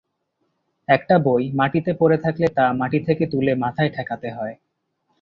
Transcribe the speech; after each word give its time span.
একটা 0.87 1.15
বই 1.19 1.43
মাটিতে 1.53 1.91
পড়ে 1.93 2.17
থাকলে 2.17 2.47
টা 2.57 2.65
মাটি 2.79 2.99
থেকে 3.07 3.23
তুলে 3.27 3.51
মাথায় 3.63 3.91
ঠেকাতে 3.95 4.29
হয়। 4.31 4.55